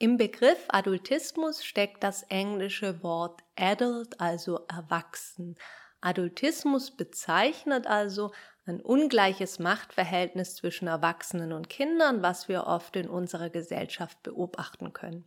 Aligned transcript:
Im 0.00 0.16
Begriff 0.16 0.64
Adultismus 0.68 1.64
steckt 1.64 2.04
das 2.04 2.22
englische 2.24 3.02
Wort 3.02 3.40
adult, 3.56 4.20
also 4.20 4.60
erwachsen. 4.68 5.56
Adultismus 6.00 6.92
bezeichnet 6.96 7.88
also 7.88 8.30
ein 8.64 8.80
ungleiches 8.80 9.58
Machtverhältnis 9.58 10.54
zwischen 10.54 10.86
Erwachsenen 10.86 11.52
und 11.52 11.68
Kindern, 11.68 12.22
was 12.22 12.48
wir 12.48 12.68
oft 12.68 12.94
in 12.94 13.08
unserer 13.08 13.50
Gesellschaft 13.50 14.22
beobachten 14.22 14.92
können. 14.92 15.24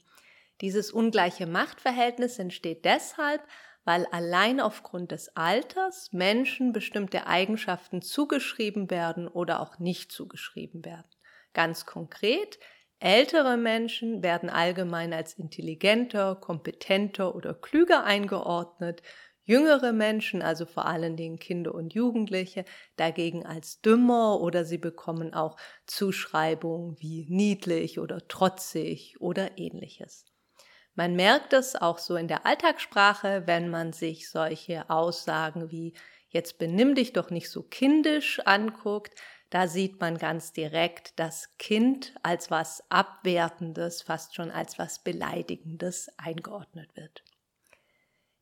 Dieses 0.62 0.92
ungleiche 0.92 1.48
Machtverhältnis 1.48 2.40
entsteht 2.40 2.86
deshalb, 2.86 3.42
weil 3.84 4.06
allein 4.12 4.62
aufgrund 4.62 5.12
des 5.12 5.36
Alters 5.36 6.14
Menschen 6.14 6.72
bestimmte 6.72 7.28
Eigenschaften 7.28 8.02
zugeschrieben 8.02 8.90
werden 8.90 9.28
oder 9.28 9.60
auch 9.60 9.80
nicht 9.80 10.14
zugeschrieben 10.14 10.86
werden. 10.86 11.10
Ganz 11.54 11.86
konkret, 11.86 12.58
ältere 13.02 13.58
Menschen 13.58 14.24
werden 14.24 14.50
allgemein 14.50 15.14
als 15.14 15.34
intelligenter, 15.34 16.36
kompetenter 16.36 17.36
oder 17.36 17.54
klüger 17.54 18.04
eingeordnet, 18.04 19.02
Jüngere 19.44 19.92
Menschen, 19.92 20.42
also 20.42 20.66
vor 20.66 20.86
allen 20.86 21.18
Dingen 21.18 21.40
Kinder 21.40 21.74
und 21.74 21.94
Jugendliche, 21.94 22.64
dagegen 22.96 23.46
als 23.46 23.82
dümmer 23.82 24.40
oder 24.40 24.66
sie 24.66 24.78
bekommen 24.78 25.34
auch 25.34 25.58
Zuschreibungen 25.88 26.96
wie 27.00 27.26
niedlich 27.28 28.00
oder 28.00 28.28
trotzig 28.28 29.20
oder 29.20 29.58
ähnliches. 29.58 30.26
Man 30.94 31.16
merkt 31.16 31.54
es 31.54 31.76
auch 31.76 31.98
so 31.98 32.16
in 32.16 32.28
der 32.28 32.46
Alltagssprache, 32.46 33.44
wenn 33.46 33.70
man 33.70 33.94
sich 33.94 34.30
solche 34.30 34.90
Aussagen 34.90 35.72
wie 35.72 35.96
jetzt 36.32 36.58
benimm 36.58 36.96
dich 36.96 37.14
doch 37.14 37.30
nicht 37.30 37.50
so 37.50 37.62
kindisch 37.62 38.40
anguckt, 38.46 39.14
da 39.50 39.68
sieht 39.68 40.00
man 40.00 40.18
ganz 40.18 40.54
direkt 40.54 41.20
das 41.20 41.58
Kind 41.58 42.14
als 42.24 42.50
was 42.50 42.84
Abwertendes, 42.90 44.02
fast 44.02 44.36
schon 44.36 44.50
als 44.50 44.80
was 44.80 45.04
Beleidigendes 45.04 46.10
eingeordnet 46.18 46.96
wird. 46.96 47.24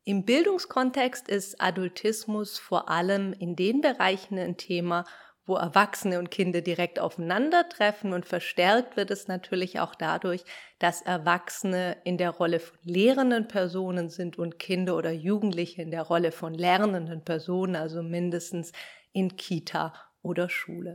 Im 0.03 0.23
Bildungskontext 0.23 1.27
ist 1.27 1.59
Adultismus 1.59 2.57
vor 2.57 2.89
allem 2.89 3.33
in 3.33 3.55
den 3.55 3.81
Bereichen 3.81 4.37
ein 4.37 4.57
Thema, 4.57 5.05
wo 5.49 5.55
Erwachsene 5.55 6.19
und 6.19 6.31
Kinder 6.31 6.61
direkt 6.61 6.99
aufeinandertreffen 6.99 8.13
und 8.13 8.25
verstärkt 8.25 8.95
wird 8.95 9.11
es 9.11 9.27
natürlich 9.27 9.79
auch 9.79 9.95
dadurch, 9.95 10.45
dass 10.77 11.01
Erwachsene 11.01 11.97
in 12.05 12.17
der 12.17 12.29
Rolle 12.29 12.59
von 12.59 12.77
lehrenden 12.83 13.47
Personen 13.47 14.09
sind 14.09 14.37
und 14.37 14.59
Kinder 14.59 14.95
oder 14.95 15.11
Jugendliche 15.11 15.81
in 15.81 15.91
der 15.91 16.03
Rolle 16.03 16.31
von 16.31 16.53
lernenden 16.53 17.25
Personen, 17.25 17.75
also 17.75 18.01
mindestens 18.03 18.71
in 19.11 19.35
Kita 19.35 19.93
oder 20.21 20.49
Schule. 20.49 20.93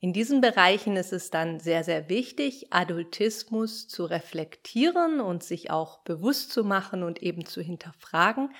In 0.00 0.12
diesen 0.12 0.40
Bereichen 0.40 0.96
ist 0.96 1.12
es 1.12 1.30
dann 1.30 1.60
sehr, 1.60 1.84
sehr 1.84 2.08
wichtig, 2.08 2.72
Adultismus 2.72 3.88
zu 3.88 4.04
reflektieren 4.04 5.20
und 5.20 5.42
sich 5.42 5.70
auch 5.70 6.00
bewusst 6.00 6.52
zu 6.52 6.64
machen 6.64 7.02
und 7.02 7.22
eben 7.22 7.46
zu 7.46 7.62
hinterfragen. 7.62 8.50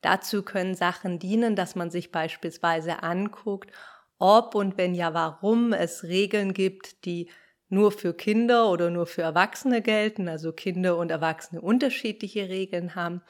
Dazu 0.00 0.42
können 0.42 0.74
Sachen 0.74 1.18
dienen, 1.18 1.56
dass 1.56 1.74
man 1.74 1.90
sich 1.90 2.12
beispielsweise 2.12 3.02
anguckt, 3.02 3.70
ob 4.18 4.54
und 4.54 4.76
wenn 4.78 4.94
ja, 4.94 5.14
warum 5.14 5.72
es 5.72 6.04
Regeln 6.04 6.52
gibt, 6.52 7.04
die 7.04 7.28
nur 7.68 7.92
für 7.92 8.14
Kinder 8.14 8.70
oder 8.70 8.90
nur 8.90 9.06
für 9.06 9.22
Erwachsene 9.22 9.82
gelten, 9.82 10.28
also 10.28 10.52
Kinder 10.52 10.96
und 10.96 11.10
Erwachsene 11.10 11.60
unterschiedliche 11.60 12.48
Regeln 12.48 12.94
haben. 12.94 13.22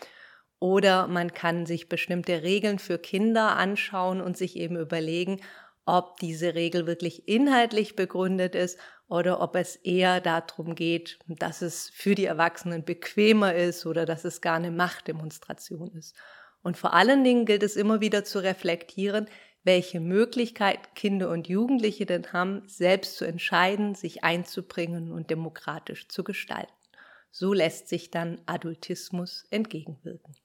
Oder 0.58 1.08
man 1.08 1.32
kann 1.32 1.66
sich 1.66 1.88
bestimmte 1.88 2.42
Regeln 2.42 2.78
für 2.78 2.98
Kinder 2.98 3.56
anschauen 3.56 4.20
und 4.20 4.36
sich 4.36 4.56
eben 4.56 4.76
überlegen, 4.76 5.40
ob 5.86 6.18
diese 6.18 6.54
Regel 6.54 6.86
wirklich 6.86 7.28
inhaltlich 7.28 7.96
begründet 7.96 8.54
ist 8.54 8.78
oder 9.06 9.40
ob 9.40 9.56
es 9.56 9.76
eher 9.76 10.20
darum 10.20 10.74
geht, 10.74 11.18
dass 11.26 11.60
es 11.60 11.90
für 11.90 12.14
die 12.14 12.24
Erwachsenen 12.24 12.84
bequemer 12.84 13.54
ist 13.54 13.84
oder 13.84 14.06
dass 14.06 14.24
es 14.24 14.40
gar 14.40 14.56
eine 14.56 14.70
Machtdemonstration 14.70 15.92
ist. 15.92 16.16
Und 16.62 16.78
vor 16.78 16.94
allen 16.94 17.22
Dingen 17.22 17.44
gilt 17.44 17.62
es 17.62 17.76
immer 17.76 18.00
wieder 18.00 18.24
zu 18.24 18.38
reflektieren, 18.38 19.28
welche 19.64 20.00
Möglichkeit 20.00 20.94
Kinder 20.94 21.30
und 21.30 21.48
Jugendliche 21.48 22.06
denn 22.06 22.32
haben, 22.32 22.62
selbst 22.66 23.16
zu 23.16 23.24
entscheiden, 23.24 23.94
sich 23.94 24.22
einzubringen 24.22 25.10
und 25.10 25.30
demokratisch 25.30 26.08
zu 26.08 26.22
gestalten. 26.22 26.72
So 27.30 27.52
lässt 27.52 27.88
sich 27.88 28.10
dann 28.10 28.40
Adultismus 28.46 29.46
entgegenwirken. 29.50 30.36